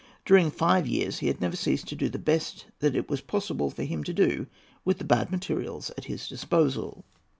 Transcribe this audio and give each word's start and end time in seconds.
During 0.25 0.49
five 0.49 0.87
years 0.87 1.19
he 1.19 1.27
had 1.27 1.39
never 1.39 1.55
ceased 1.55 1.87
to 1.89 1.95
do 1.95 2.09
the 2.09 2.17
best 2.17 2.65
that 2.79 2.95
it 2.95 3.07
was 3.07 3.21
possible 3.21 3.69
for 3.69 3.83
him 3.83 4.03
to 4.05 4.13
do 4.15 4.47
with 4.83 4.97
the 4.97 5.03
bad 5.05 5.29
materials 5.29 5.91
at 5.95 6.05
his 6.05 6.27
disposal. 6.27 7.05